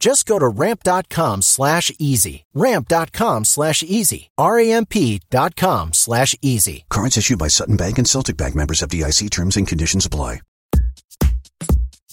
[0.00, 2.44] Just go to ramp.com slash easy.
[2.54, 4.30] Ramp.com slash easy.
[4.38, 6.84] R-A-M-P dot com slash easy.
[6.88, 10.40] Cards issued by Sutton Bank and Celtic Bank members FDIC terms and conditions apply.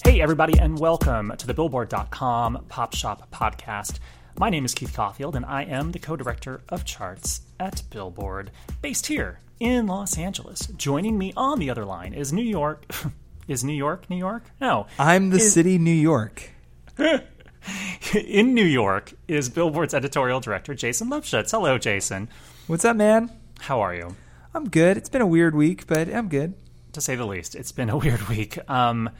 [0.04, 3.98] Hey, everybody, and welcome to the Billboard.com Pop Shop Podcast.
[4.38, 8.50] My name is Keith Caulfield, and I am the co director of charts at Billboard,
[8.82, 10.66] based here in Los Angeles.
[10.76, 12.84] Joining me on the other line is New York.
[13.48, 14.42] is New York, New York?
[14.60, 14.86] No.
[14.98, 16.50] I'm the Is- city, New York.
[18.14, 21.50] in New York is Billboard's editorial director, Jason Lipshutz.
[21.50, 22.28] Hello, Jason.
[22.66, 23.30] What's up, man?
[23.60, 24.16] How are you?
[24.54, 24.96] I'm good.
[24.96, 26.54] It's been a weird week, but I'm good.
[26.92, 27.54] to say the least.
[27.54, 28.58] It's been a weird week.
[28.70, 29.10] Um,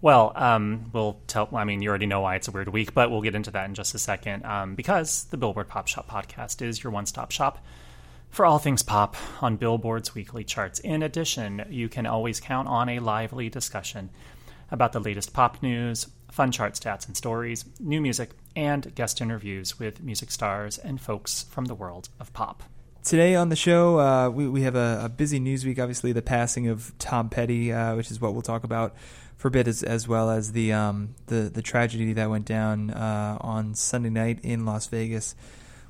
[0.00, 1.48] well, um, we'll tell.
[1.54, 3.66] I mean, you already know why it's a weird week, but we'll get into that
[3.66, 4.44] in just a second.
[4.44, 7.64] Um, because the Billboard Pop Shop podcast is your one-stop shop
[8.28, 10.80] for all things pop on Billboard's weekly charts.
[10.80, 14.10] In addition, you can always count on a lively discussion
[14.70, 19.78] about the latest pop news, fun chart stats and stories, new music, and guest interviews
[19.78, 22.64] with music stars and folks from the world of pop.
[23.04, 25.78] Today on the show, uh, we, we have a, a busy news week.
[25.78, 28.96] Obviously, the passing of Tom Petty, uh, which is what we'll talk about
[29.36, 32.90] for a bit, as, as well as the um, the the tragedy that went down
[32.90, 35.36] uh, on Sunday night in Las Vegas.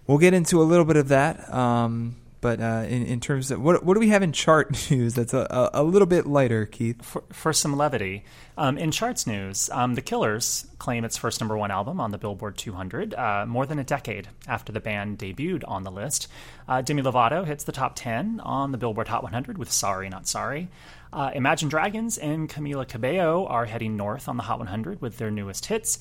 [0.07, 1.51] We'll get into a little bit of that.
[1.55, 5.15] Um, but uh, in, in terms of what what do we have in chart news
[5.15, 7.03] that's a, a, little bit lighter, Keith?
[7.03, 8.23] for, for some levity.
[8.59, 12.19] Um, in charts news, um, The Killers claim its first number one album on the
[12.19, 16.29] Billboard 200 uh, more than a decade after the band debuted on the list.
[16.69, 20.27] Uh, Demi Lovato hits the top 10 on the Billboard Hot 100 with Sorry Not
[20.27, 20.69] Sorry.
[21.15, 25.31] Uh, Imagine Dragons and Camila Cabello are heading north on the Hot 100 with their
[25.31, 25.99] newest hits.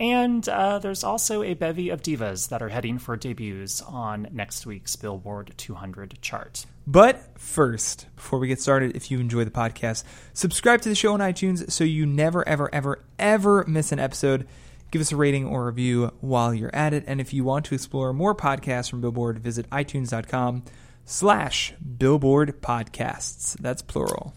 [0.00, 4.66] And uh, there's also a bevy of divas that are heading for debuts on next
[4.66, 6.66] week's Billboard 200 chart.
[6.86, 11.14] But first, before we get started, if you enjoy the podcast, subscribe to the show
[11.14, 14.46] on iTunes so you never, ever, ever, ever miss an episode.
[14.90, 17.04] Give us a rating or review while you're at it.
[17.06, 20.64] And if you want to explore more podcasts from Billboard, visit itunes.com
[21.04, 23.56] slash billboard podcasts.
[23.58, 24.34] That's plural.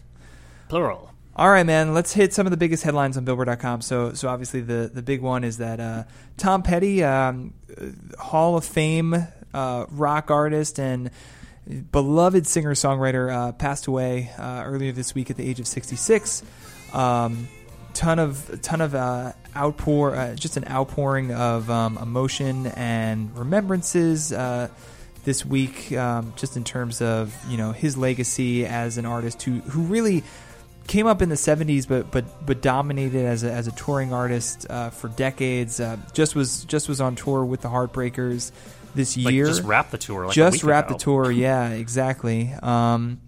[0.68, 1.12] Plural.
[1.38, 1.94] All right, man.
[1.94, 3.80] Let's hit some of the biggest headlines on Billboard.com.
[3.82, 6.02] So, so obviously the the big one is that uh,
[6.36, 7.54] Tom Petty, um,
[8.18, 9.14] Hall of Fame
[9.54, 11.12] uh, rock artist and
[11.92, 16.42] beloved singer songwriter, uh, passed away uh, earlier this week at the age of 66.
[16.92, 17.46] Um,
[17.94, 24.34] ton of ton of uh, outpour, uh, just an outpouring of um, emotion and remembrances.
[25.24, 29.60] This week, um, just in terms of you know his legacy as an artist who
[29.60, 30.24] who really
[30.88, 34.66] came up in the 70s but but but dominated as a, as a touring artist
[34.68, 38.50] uh, for decades uh, just was just was on tour with the Heartbreakers
[38.94, 40.26] this Like, year just wrapped the tour.
[40.26, 40.98] Like just wrapped ago.
[40.98, 43.20] the tour yeah exactly um,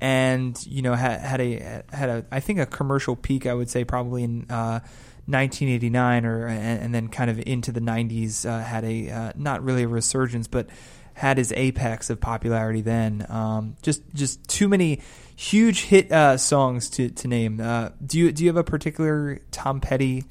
[0.00, 3.70] and you know had, had a had a I think a commercial peak I would
[3.70, 4.80] say probably in uh,
[5.26, 9.62] 1989 or and, and then kind of into the 90s uh, had a uh, not
[9.62, 10.68] really a resurgence but
[11.14, 15.00] had his apex of popularity then um, just just too many
[15.38, 19.38] huge hit uh, songs to, to name uh, do you do you have a particular
[19.52, 20.24] Tom Petty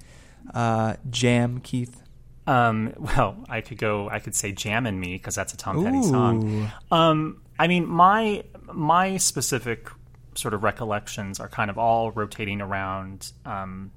[0.54, 2.02] uh, jam Keith
[2.46, 4.10] Um, well, I could go.
[4.10, 6.72] I could say "Jammin' Me" because that's a Tom Petty song.
[6.92, 9.90] Um, I mean, my my specific
[10.36, 13.92] sort of recollections are kind of all rotating around um,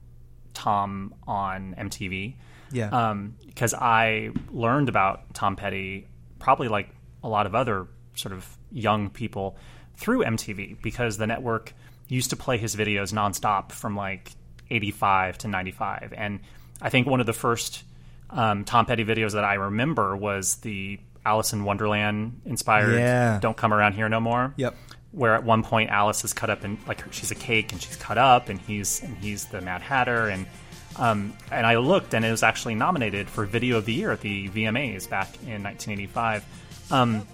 [0.54, 2.34] Tom on MTV.
[2.72, 3.14] Yeah.
[3.46, 6.08] Because I learned about Tom Petty
[6.38, 6.88] probably like
[7.22, 9.56] a lot of other sort of young people
[10.00, 11.72] through MTV because the network
[12.08, 14.32] used to play his videos nonstop from like
[14.70, 16.14] 85 to 95.
[16.16, 16.40] And
[16.80, 17.84] I think one of the first
[18.30, 23.38] um, Tom Petty videos that I remember was the Alice in Wonderland inspired Yeah.
[23.40, 24.54] Don't Come Around Here No More.
[24.56, 24.74] Yep.
[25.12, 27.96] Where at one point Alice is cut up and like she's a cake and she's
[27.96, 30.46] cut up and he's and he's the Mad Hatter and
[30.96, 34.20] um, and I looked and it was actually nominated for Video of the Year at
[34.20, 36.44] the VMAs back in 1985.
[36.92, 37.26] Um,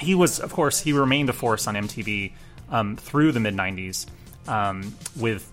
[0.00, 2.32] he was, of course, he remained a force on MTV
[2.70, 4.06] um, through the mid 90s
[4.48, 5.50] um, with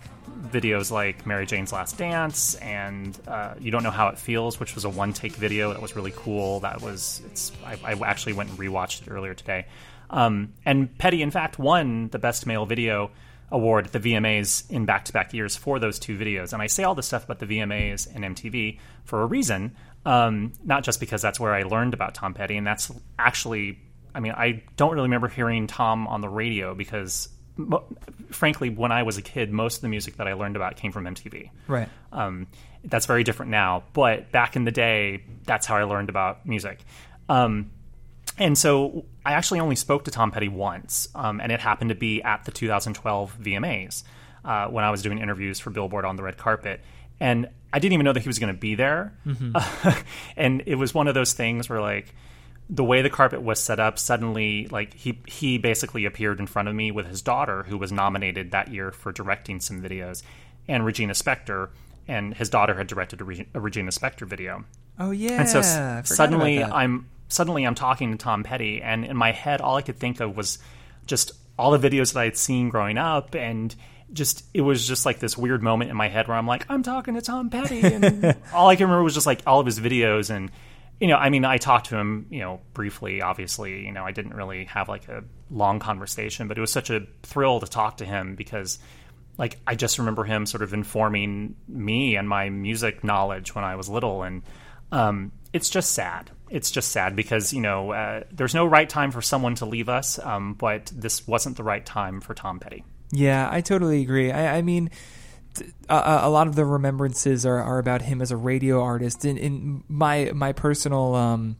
[0.48, 4.74] videos like Mary Jane's Last Dance and uh, You Don't Know How It Feels, which
[4.74, 6.60] was a one take video that was really cool.
[6.60, 9.66] That was, it's, I, I actually went and rewatched it earlier today.
[10.08, 13.10] Um, and Petty, in fact, won the Best Male Video
[13.52, 16.52] award at the VMAs in back to back years for those two videos.
[16.52, 20.52] And I say all this stuff about the VMAs and MTV for a reason, um,
[20.64, 22.56] not just because that's where I learned about Tom Petty.
[22.56, 23.78] And that's actually,
[24.14, 27.28] I mean, I don't really remember hearing Tom on the radio because,
[28.30, 30.92] frankly, when I was a kid, most of the music that I learned about came
[30.92, 31.50] from MTV.
[31.68, 31.88] Right.
[32.12, 32.46] Um,
[32.84, 36.80] that's very different now, but back in the day, that's how I learned about music.
[37.28, 37.70] Um,
[38.38, 41.94] and so I actually only spoke to Tom Petty once, um, and it happened to
[41.94, 44.02] be at the 2012 VMAs
[44.44, 46.80] uh, when I was doing interviews for Billboard on the red carpet.
[47.20, 49.12] And I didn't even know that he was going to be there.
[50.36, 52.14] and it was one of those things where, like,
[52.72, 56.68] the way the carpet was set up, suddenly, like, he, he basically appeared in front
[56.68, 60.22] of me with his daughter, who was nominated that year for directing some videos,
[60.68, 61.70] and Regina Spektor.
[62.06, 64.64] And his daughter had directed a, Reg- a Regina Spektor video.
[64.98, 65.40] Oh yeah.
[65.40, 65.62] And so
[66.02, 66.62] suddenly.
[66.62, 70.20] I'm suddenly I'm talking to Tom Petty, and in my head, all I could think
[70.20, 70.58] of was
[71.06, 73.74] just all the videos that I had seen growing up, and
[74.12, 76.82] just it was just like this weird moment in my head where I'm like, I'm
[76.82, 79.80] talking to Tom Petty, and all I can remember was just like all of his
[79.80, 80.50] videos, and
[81.00, 83.22] you know, I mean, I talked to him, you know, briefly.
[83.22, 86.90] Obviously, you know, I didn't really have like a long conversation, but it was such
[86.90, 88.78] a thrill to talk to him because
[89.38, 93.76] like I just remember him sort of informing me and my music knowledge when I
[93.76, 94.42] was little, and
[94.92, 96.30] um, it's just sad.
[96.50, 99.88] It's just sad because you know uh, there's no right time for someone to leave
[99.88, 102.84] us, um, but this wasn't the right time for Tom Petty.
[103.12, 104.30] Yeah, I totally agree.
[104.30, 104.90] I, I mean,
[105.88, 109.24] a, a lot of the remembrances are, are about him as a radio artist.
[109.24, 111.56] In, in my my personal um,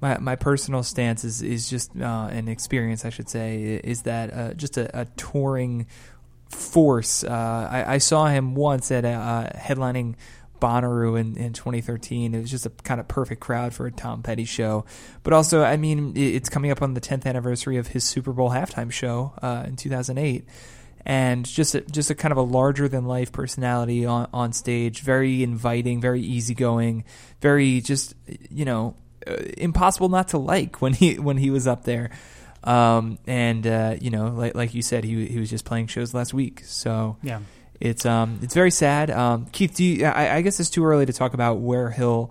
[0.00, 4.32] my my personal stance is is just uh, an experience, I should say, is that
[4.32, 5.86] uh, just a, a touring
[6.48, 7.24] force.
[7.24, 10.14] Uh, I, I saw him once at uh, headlining
[10.60, 12.34] Bonnaroo in, in 2013.
[12.34, 14.84] It was just a kind of perfect crowd for a Tom Petty show.
[15.22, 18.50] But also, I mean, it's coming up on the 10th anniversary of his Super Bowl
[18.50, 20.46] halftime show uh, in 2008.
[21.06, 25.00] And just a, just a kind of a larger than life personality on, on stage,
[25.02, 27.04] very inviting, very easygoing,
[27.42, 28.14] very just
[28.50, 28.96] you know
[29.26, 32.10] uh, impossible not to like when he when he was up there.
[32.62, 36.14] Um, and uh, you know, like like you said, he he was just playing shows
[36.14, 37.40] last week, so Yeah.
[37.80, 39.10] it's um it's very sad.
[39.10, 42.30] Um, Keith, do you, I, I guess it's too early to talk about where he'll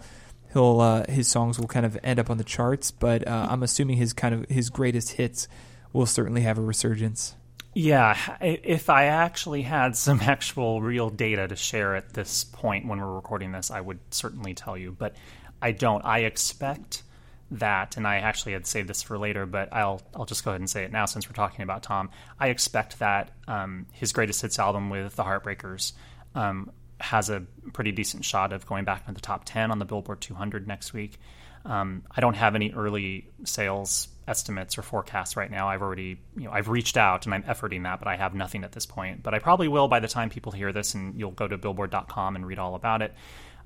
[0.52, 3.62] he'll uh, his songs will kind of end up on the charts, but uh, I'm
[3.62, 5.48] assuming his kind of his greatest hits
[5.92, 7.36] will certainly have a resurgence.
[7.74, 13.00] Yeah, if I actually had some actual real data to share at this point when
[13.00, 15.16] we're recording this, I would certainly tell you, but
[15.62, 16.04] I don't.
[16.06, 17.04] I expect
[17.52, 20.62] that, and I actually had saved this for later, but I'll I'll just go ahead
[20.62, 22.10] and say it now since we're talking about Tom.
[22.40, 25.94] I expect that um, his greatest hits album with the Heartbreakers
[26.36, 27.44] um, has a
[27.74, 30.94] pretty decent shot of going back into the top ten on the Billboard 200 next
[30.94, 31.20] week.
[31.66, 35.68] Um, I don't have any early sales estimates or forecasts right now.
[35.68, 38.64] I've already, you know, I've reached out and I'm efforting that, but I have nothing
[38.64, 39.24] at this point.
[39.24, 42.36] But I probably will by the time people hear this, and you'll go to Billboard.com
[42.36, 43.14] and read all about it.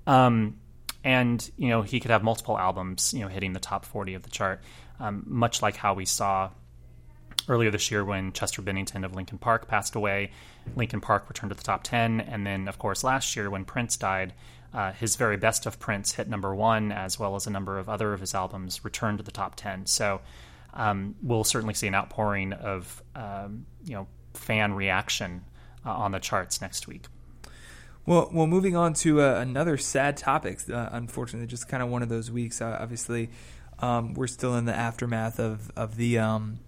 [0.06, 0.58] Um,
[1.04, 4.24] and you know, he could have multiple albums, you know, hitting the top 40 of
[4.24, 4.62] the chart,
[5.00, 6.50] um, much like how we saw
[7.50, 10.32] earlier this year when Chester Bennington of Linkin Park passed away.
[10.76, 12.22] Linkin Park returned to the top 10.
[12.22, 14.34] And then, of course, last year when Prince died,
[14.74, 17.88] uh, his very best of Prince hit number one, as well as a number of
[17.88, 19.86] other of his albums returned to the top 10.
[19.86, 20.22] So
[20.74, 25.44] um, we'll certainly see an outpouring of, um, you know, fan reaction
[25.86, 27.06] uh, on the charts next week.
[28.06, 30.60] Well, well, moving on to uh, another sad topic.
[30.72, 32.62] Uh, unfortunately, just kind of one of those weeks.
[32.62, 33.30] Uh, obviously,
[33.80, 36.60] um, we're still in the aftermath of of the um,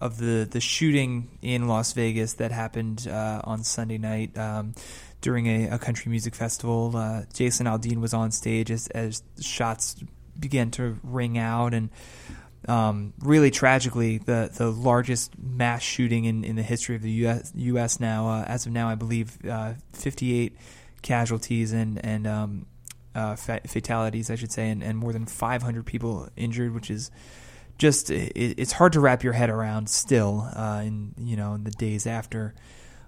[0.00, 4.72] of the the shooting in Las Vegas that happened uh, on Sunday night um,
[5.20, 6.92] during a, a country music festival.
[6.94, 9.96] Uh, Jason Aldean was on stage as as shots
[10.38, 11.90] began to ring out and.
[12.66, 17.52] Um, really tragically, the the largest mass shooting in, in the history of the U.S.
[17.54, 18.00] U.S.
[18.00, 18.28] now.
[18.28, 20.56] Uh, as of now, I believe uh, 58
[21.02, 22.66] casualties and and um,
[23.14, 27.10] uh, fa- fatalities, I should say, and, and more than 500 people injured, which is
[27.78, 30.48] just it, it's hard to wrap your head around still.
[30.54, 32.54] Uh, in you know in the days after.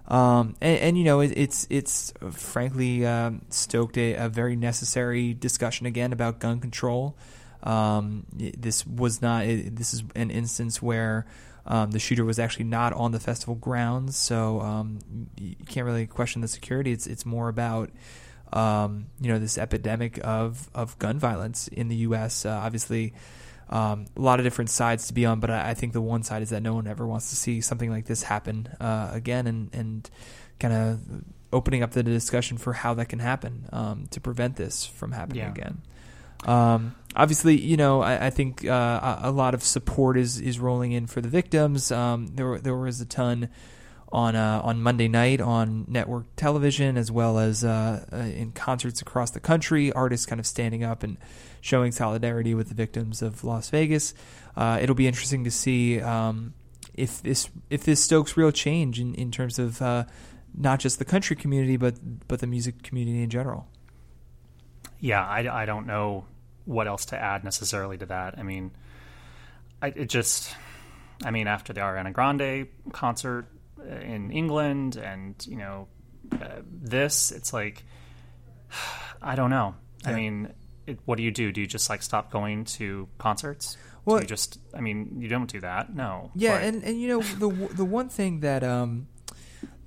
[0.07, 5.33] Um, and, and you know it, it's it's frankly um, stoked a, a very necessary
[5.33, 7.15] discussion again about gun control.
[7.63, 9.45] Um, this was not.
[9.45, 11.25] This is an instance where
[11.65, 14.99] um, the shooter was actually not on the festival grounds, so um,
[15.37, 16.91] you can't really question the security.
[16.91, 17.91] It's it's more about
[18.51, 22.45] um, you know this epidemic of of gun violence in the U.S.
[22.45, 23.13] Uh, obviously,
[23.69, 26.23] um, a lot of different sides to be on, but I, I, think the one
[26.23, 29.45] side is that no one ever wants to see something like this happen uh, again,
[29.45, 30.09] and and
[30.59, 30.99] kind of
[31.53, 35.43] opening up the discussion for how that can happen um, to prevent this from happening
[35.43, 35.51] yeah.
[35.51, 35.81] again.
[36.45, 40.91] Um, obviously, you know, I, I think uh, a lot of support is is rolling
[40.91, 41.91] in for the victims.
[41.91, 43.49] Um, there there was a ton
[44.11, 49.01] on uh, on Monday night on network television as well as uh, uh, in concerts
[49.01, 49.91] across the country.
[49.91, 51.17] Artists kind of standing up and
[51.61, 54.13] showing solidarity with the victims of Las Vegas.
[54.55, 56.53] Uh, it'll be interesting to see um,
[56.93, 60.03] if this if this stokes real change in, in terms of uh,
[60.53, 61.95] not just the country community but
[62.27, 63.67] but the music community in general.
[64.99, 66.25] Yeah, I, I don't know
[66.65, 68.37] what else to add necessarily to that.
[68.37, 68.71] I mean,
[69.81, 70.55] I, it just,
[71.23, 73.47] I mean, after the Ariana Grande concert
[73.79, 75.87] uh, in England and, you know,
[76.33, 77.83] uh, this, it's like,
[79.21, 79.75] I don't know.
[80.03, 80.11] Yeah.
[80.11, 80.53] I mean,
[80.87, 81.51] it, what do you do?
[81.51, 83.77] Do you just like stop going to concerts?
[84.05, 85.93] Well, do you just, I mean, you don't do that.
[85.95, 86.31] No.
[86.35, 86.55] Yeah.
[86.55, 89.07] But, and, and, you know, the, the one thing that, um,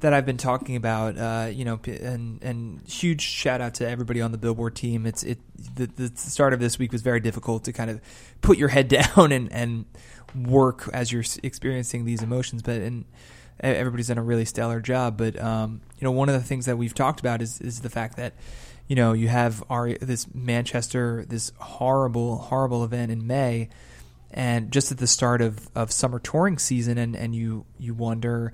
[0.04, 4.20] that I've been talking about, uh, you know, and and huge shout out to everybody
[4.20, 5.06] on the Billboard team.
[5.06, 5.38] It's it
[5.76, 8.02] the, the start of this week was very difficult to kind of
[8.42, 9.86] put your head down and and
[10.36, 13.06] work as you're experiencing these emotions, but and
[13.60, 15.16] everybody's done a really stellar job.
[15.16, 17.88] But um, you know, one of the things that we've talked about is is the
[17.88, 18.34] fact that
[18.86, 23.70] you know you have our this Manchester this horrible horrible event in May,
[24.30, 28.52] and just at the start of of summer touring season, and and you you wonder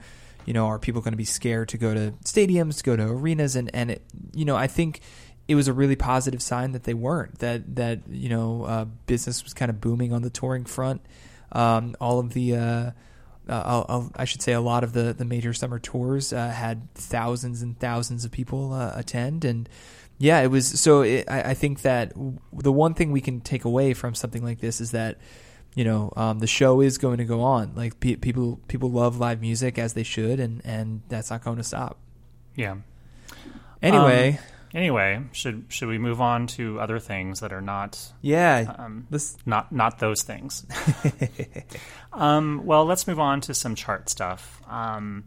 [0.50, 3.04] you know, are people going to be scared to go to stadiums, to go to
[3.04, 3.54] arenas?
[3.54, 4.02] And, and it,
[4.35, 5.00] you know, I think
[5.47, 9.45] it was a really positive sign that they weren't, that, that you know, uh, business
[9.45, 11.02] was kind of booming on the touring front.
[11.52, 12.92] Um, all of the, uh, uh,
[13.49, 16.92] I'll, I'll, i should say a lot of the, the major summer tours uh, had
[16.97, 19.45] thousands and thousands of people uh, attend.
[19.45, 19.69] And
[20.19, 22.12] yeah, it was, so it, I, I think that
[22.52, 25.21] the one thing we can take away from something like this is that,
[25.75, 27.73] you know, um, the show is going to go on.
[27.75, 31.59] Like pe- people, people love live music as they should, and and that's not going
[31.59, 31.99] to stop.
[32.57, 32.77] Yeah.
[33.83, 34.33] Anyway.
[34.33, 34.39] Um,
[34.75, 38.12] anyway, should should we move on to other things that are not?
[38.21, 38.75] Yeah.
[38.79, 39.37] Um, this...
[39.47, 40.67] not not those things.
[42.12, 44.61] um, well, let's move on to some chart stuff.
[44.69, 45.25] Um,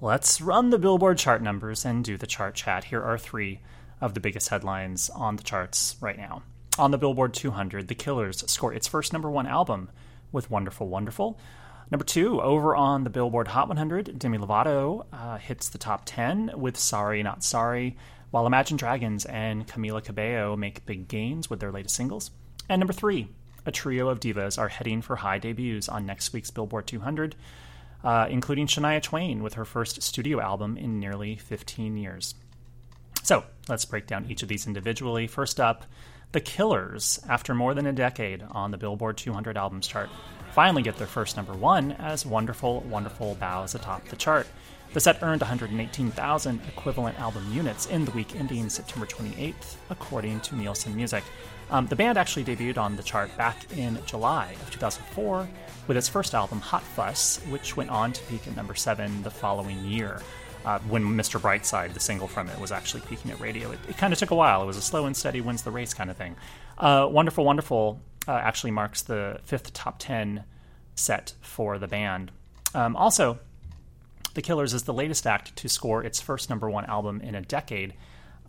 [0.00, 2.84] let's run the Billboard chart numbers and do the chart chat.
[2.84, 3.60] Here are three
[4.00, 6.42] of the biggest headlines on the charts right now.
[6.78, 9.90] On the Billboard 200, The Killers score its first number one album
[10.30, 11.36] with Wonderful Wonderful.
[11.90, 16.52] Number two, over on the Billboard Hot 100, Demi Lovato uh, hits the top 10
[16.54, 17.96] with Sorry Not Sorry,
[18.30, 22.30] while Imagine Dragons and Camila Cabello make big gains with their latest singles.
[22.68, 23.26] And number three,
[23.66, 27.34] a trio of divas are heading for high debuts on next week's Billboard 200,
[28.04, 32.36] uh, including Shania Twain with her first studio album in nearly 15 years.
[33.24, 35.26] So let's break down each of these individually.
[35.26, 35.84] First up,
[36.32, 40.10] the Killers, after more than a decade on the Billboard 200 albums chart,
[40.52, 44.46] finally get their first number one as Wonderful, Wonderful bows atop the chart.
[44.92, 50.56] The set earned 118,000 equivalent album units in the week ending September 28th, according to
[50.56, 51.24] Nielsen Music.
[51.70, 55.48] Um, the band actually debuted on the chart back in July of 2004
[55.86, 59.30] with its first album, Hot Fuss, which went on to peak at number 7 the
[59.30, 60.20] following year
[60.68, 61.40] uh, when Mr.
[61.40, 63.70] Brightside, the single from it, was actually peaking at radio.
[63.70, 64.62] It, it kind of took a while.
[64.62, 66.36] It was a slow and steady wins the race kind of thing.
[66.76, 67.98] Uh, Wonderful, Wonderful
[68.28, 70.44] uh, actually marks the fifth top 10
[70.94, 72.32] set for the band.
[72.74, 73.38] Um, also,
[74.34, 77.40] The Killers is the latest act to score its first number one album in a
[77.40, 77.94] decade,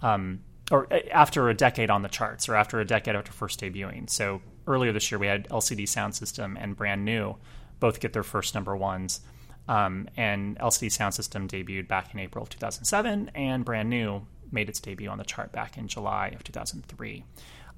[0.01, 3.61] um, or uh, after a decade on the charts, or after a decade after first
[3.61, 4.09] debuting.
[4.09, 7.37] So earlier this year, we had LCD Soundsystem and Brand New
[7.79, 9.21] both get their first number ones.
[9.67, 14.79] Um, and LCD Soundsystem debuted back in April of 2007, and Brand New made its
[14.79, 17.23] debut on the chart back in July of 2003.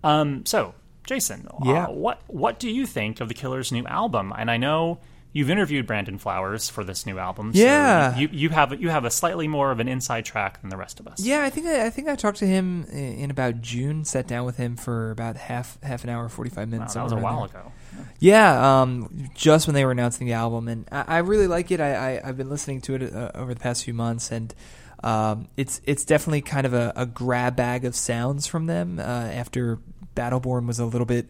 [0.04, 0.74] Um, so,
[1.06, 1.86] Jason, uh, yeah.
[1.86, 4.34] Uh, what what do you think of the Killers' new album?
[4.38, 5.00] And I know
[5.34, 7.54] you've interviewed Brandon Flowers for this new album.
[7.54, 10.70] So yeah, you, you have you have a slightly more of an inside track than
[10.70, 11.20] the rest of us.
[11.20, 14.06] Yeah, I think I, I think I talked to him in about June.
[14.06, 16.96] Sat down with him for about half half an hour, forty five minutes.
[16.96, 17.62] Wow, that was a while there.
[17.62, 17.72] ago.
[18.22, 21.82] Yeah, um, just when they were announcing the album, and I, I really like it.
[21.82, 24.54] I, I have been listening to it uh, over the past few months, and
[25.04, 29.00] Um, it's it's definitely kind of a, a grab bag of sounds from them.
[29.00, 29.02] Uh,
[29.42, 29.80] after
[30.16, 31.28] Battleborn was a little bit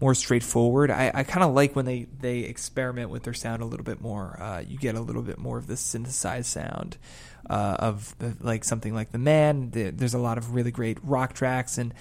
[0.00, 0.90] more straightforward.
[0.90, 4.02] I, I kind of like when they, they experiment with their sound a little bit
[4.02, 4.36] more.
[4.38, 6.98] Uh, you get a little bit more of the synthesized sound
[7.48, 9.70] uh, of the, like something like The Man.
[9.70, 11.94] The, there's a lot of really great rock tracks, and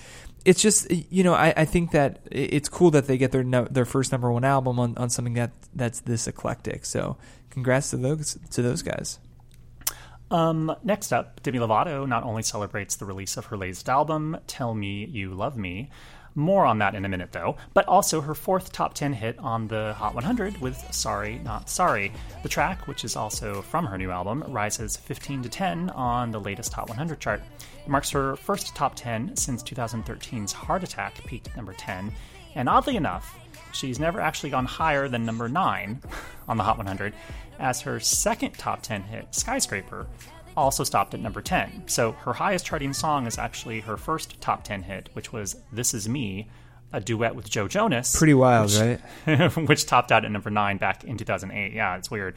[0.46, 3.66] it's just you know I, I think that it's cool that they get their no,
[3.66, 6.86] their first number one album on, on something that that's this eclectic.
[6.86, 7.18] So
[7.50, 9.20] congrats to those to those guys.
[10.32, 14.74] Um, next up, Demi Lovato not only celebrates the release of her latest album, Tell
[14.74, 15.92] Me You Love Me,
[16.36, 19.68] more on that in a minute, though, but also her fourth top 10 hit on
[19.68, 22.12] the Hot 100 with Sorry Not Sorry.
[22.42, 26.40] The track, which is also from her new album, rises 15 to 10 on the
[26.40, 27.42] latest Hot 100 chart.
[27.84, 32.12] It marks her first top 10 since 2013's Heart Attack peaked at number 10,
[32.56, 33.38] and oddly enough,
[33.74, 36.02] she's never actually gone higher than number 9
[36.48, 37.14] on the Hot 100,
[37.60, 40.08] as her second top 10 hit, Skyscraper,
[40.56, 41.84] also stopped at number 10.
[41.88, 45.94] So her highest charting song is actually her first top 10 hit, which was This
[45.94, 46.48] Is Me,
[46.92, 48.16] a duet with Joe Jonas.
[48.16, 49.52] Pretty wild, which, right?
[49.68, 51.74] which topped out at number 9 back in 2008.
[51.74, 52.36] Yeah, it's weird.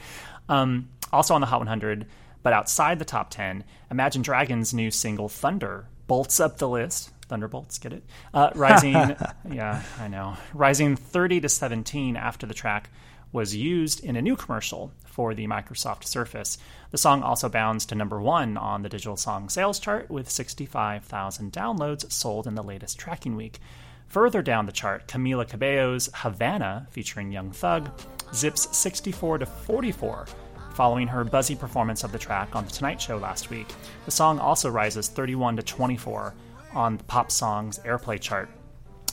[0.48, 2.06] Um, also on the Hot 100,
[2.46, 7.10] but outside the top 10, Imagine Dragons' new single Thunder bolts up the list.
[7.28, 8.04] Thunderbolts, get it?
[8.32, 8.94] Uh, rising,
[9.50, 10.36] yeah, I know.
[10.54, 12.88] Rising 30 to 17 after the track
[13.32, 16.56] was used in a new commercial for the Microsoft Surface.
[16.92, 21.50] The song also bounds to number one on the digital song sales chart with 65,000
[21.50, 23.58] downloads sold in the latest tracking week.
[24.06, 27.90] Further down the chart, Camila Cabello's Havana, featuring Young Thug,
[28.32, 30.26] zips 64 to 44
[30.76, 33.66] following her buzzy performance of the track on The Tonight Show last week.
[34.04, 36.35] The song also rises 31 to 24
[36.75, 38.50] on the pop songs airplay chart.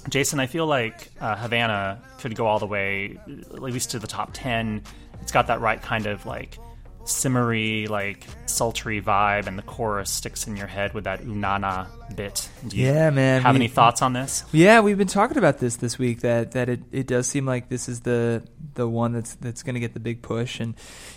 [0.10, 4.08] Jason, I feel like uh, Havana could go all the way, at least to the
[4.08, 4.84] top 10.
[5.22, 6.58] It's got that right kind of like
[7.06, 12.48] simmery, like sultry vibe, and the chorus sticks in your head with that unana bit.
[12.70, 14.44] Yeah, man, Have we- any thoughts on this?
[14.52, 16.22] Yeah, we've been talking about this this week.
[16.22, 18.44] That that it, it does seem like this is the
[18.76, 20.60] the one that's that's going to get the big push.
[20.60, 20.76] And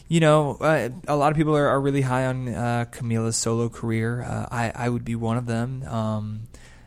[0.08, 3.68] you know, uh, a lot of people are, are really high on uh, Camila's solo
[3.68, 4.22] career.
[4.22, 5.82] Uh, I I would be one of them.
[5.84, 6.40] Um,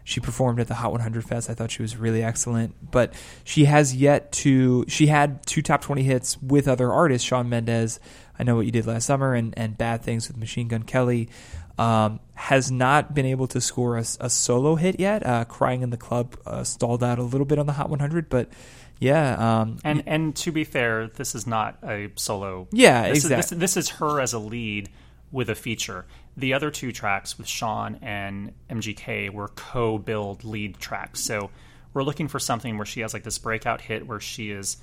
[0.10, 1.52] she performed at the Hot 100 Fest.
[1.52, 4.84] I thought she was really excellent, but she has yet to.
[4.88, 8.00] She had two top 20 hits with other artists, Shawn Mendes.
[8.40, 11.30] I know what you did last summer, and and Bad Things with Machine Gun Kelly.
[11.78, 15.24] Um, has not been able to score a, a solo hit yet.
[15.26, 18.30] Uh, Crying in the Club uh, stalled out a little bit on the Hot 100,
[18.30, 18.50] but
[18.98, 22.68] yeah, um, And and to be fair, this is not a solo.
[22.72, 24.90] Yeah, this exact- Is, this, this is her as a lead
[25.32, 26.06] with a feature.
[26.38, 31.20] The other two tracks with Shawn and MGK were co-billed lead tracks.
[31.20, 31.52] So
[31.94, 34.78] we're looking for something where she has like this breakout hit where she is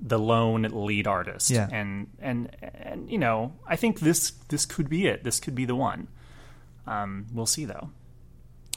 [0.00, 1.50] the lone lead artist.
[1.50, 1.68] Yeah.
[1.70, 5.24] And and and you know, I think this this could be it.
[5.24, 6.08] This could be the one.
[6.86, 7.90] Um, we'll see though.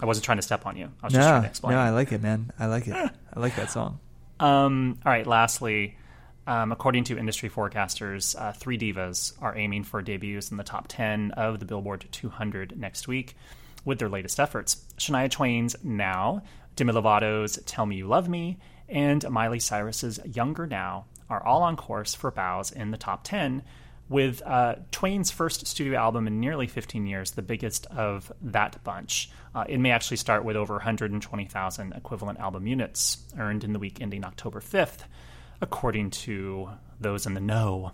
[0.02, 0.90] I wasn't trying to step on you.
[1.04, 1.76] I was just trying no, to explain.
[1.76, 2.52] no, I like it, man.
[2.58, 2.94] I like it.
[2.94, 4.00] I like that song.
[4.42, 5.98] Um, all right, lastly,
[6.50, 10.88] um, according to industry forecasters, uh, three divas are aiming for debuts in the top
[10.88, 13.36] 10 of the Billboard 200 next week
[13.86, 14.84] with their latest efforts.
[14.98, 16.42] Shania Twain's Now,
[16.76, 18.58] Demi Lovato's Tell Me You Love Me,
[18.90, 23.62] and Miley Cyrus's Younger Now are all on course for bows in the top 10,
[24.10, 29.30] with uh, Twain's first studio album in nearly 15 years, the biggest of that bunch.
[29.54, 34.02] Uh, it may actually start with over 120,000 equivalent album units earned in the week
[34.02, 35.04] ending October 5th,
[35.62, 36.70] according to
[37.00, 37.92] those in the know.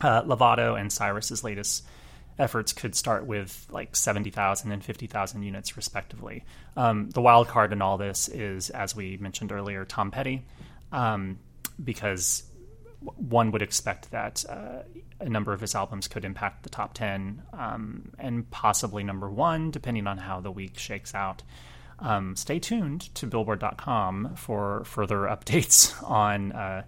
[0.00, 1.84] Uh, Lovato and Cyrus's latest
[2.38, 6.44] efforts could start with like 70,000 and 50,000 units, respectively.
[6.76, 10.44] Um, the wild card in all this is, as we mentioned earlier, Tom Petty,
[10.92, 11.38] um,
[11.82, 12.42] because
[13.00, 14.82] one would expect that uh,
[15.20, 19.70] a number of his albums could impact the top 10 um, and possibly number one,
[19.70, 21.42] depending on how the week shakes out.
[21.98, 26.82] Um, stay tuned to Billboard.com for further updates on uh,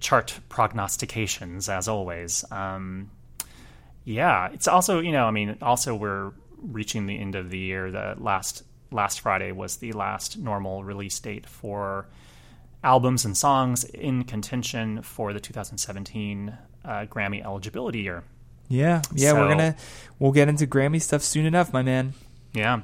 [0.00, 2.44] chart prognostications, as always.
[2.50, 3.10] Um,
[4.04, 7.90] yeah, it's also you know, I mean, also we're reaching the end of the year.
[7.90, 12.06] The last last Friday was the last normal release date for
[12.84, 18.22] albums and songs in contention for the 2017 uh, Grammy eligibility year.
[18.68, 19.76] Yeah, yeah, we're gonna
[20.18, 22.14] we'll get into Grammy stuff soon enough, my man.
[22.52, 22.82] Yeah.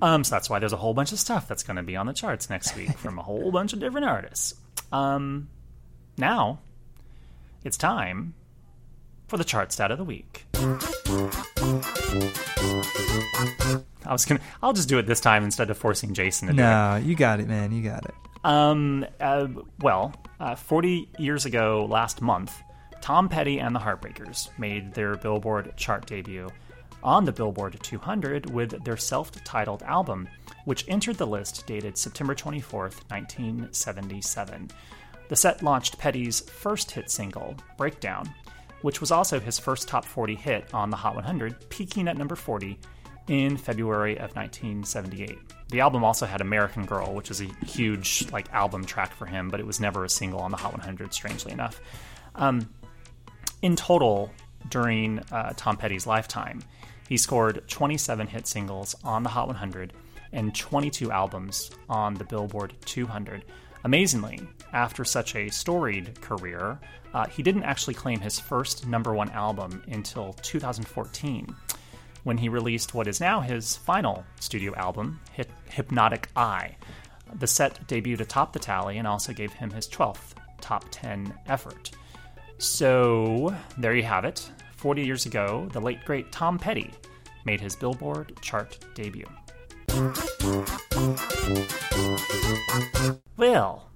[0.00, 2.06] Um, so that's why there's a whole bunch of stuff that's going to be on
[2.06, 4.54] the charts next week from a whole bunch of different artists.
[4.92, 5.48] Um,
[6.16, 6.60] now,
[7.64, 8.34] it's time
[9.26, 10.46] for the chart stat of the week.
[14.06, 14.40] I was gonna.
[14.62, 16.62] I'll just do it this time instead of forcing Jason to do it.
[16.62, 17.72] No, you got it, man.
[17.72, 18.14] You got it.
[18.44, 19.48] Um, uh,
[19.80, 22.56] well, uh, 40 years ago last month,
[23.00, 26.48] Tom Petty and the Heartbreakers made their Billboard chart debut
[27.02, 30.28] on the Billboard 200 with their self titled album,
[30.64, 34.70] which entered the list dated September 24th, 1977.
[35.28, 38.32] The set launched Petty's first hit single, Breakdown,
[38.82, 42.36] which was also his first top 40 hit on the Hot 100, peaking at number
[42.36, 42.78] 40
[43.28, 45.38] in February of 1978.
[45.68, 49.50] The album also had American Girl, which is a huge like album track for him,
[49.50, 51.80] but it was never a single on the Hot 100, strangely enough.
[52.34, 52.68] Um,
[53.60, 54.30] in total,
[54.70, 56.60] during uh, Tom Petty's lifetime,
[57.08, 59.94] he scored 27 hit singles on the Hot 100
[60.32, 63.44] and 22 albums on the Billboard 200.
[63.84, 64.40] Amazingly,
[64.72, 66.78] after such a storied career,
[67.14, 71.54] uh, he didn't actually claim his first number one album until 2014,
[72.24, 75.18] when he released what is now his final studio album,
[75.70, 76.76] Hypnotic Eye.
[77.38, 81.90] The set debuted atop the tally and also gave him his 12th top 10 effort.
[82.58, 84.50] So, there you have it.
[84.78, 86.90] 40 years ago, the late great Tom Petty
[87.44, 89.26] made his Billboard chart debut.
[93.36, 93.88] Well,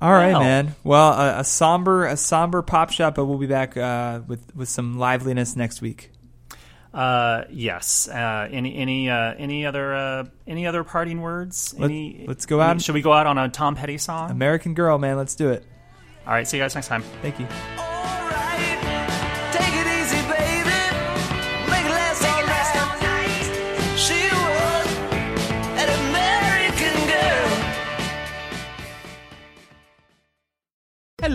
[0.00, 0.40] All right, Well.
[0.40, 0.74] man.
[0.84, 4.68] Well, a, a somber, a somber pop shop, but we'll be back uh, with with
[4.68, 6.10] some liveliness next week.
[6.94, 8.08] uh, yes.
[8.08, 11.74] Uh, any any uh, any other uh, any other parting words?
[11.78, 14.30] Let- Any, let's go out- Should we go out on a Tom Petty song?
[14.30, 15.16] American Girl, man.
[15.16, 15.64] Let's do it.
[16.26, 16.46] All right.
[16.46, 17.02] See you guys next time.
[17.22, 17.46] Thank you.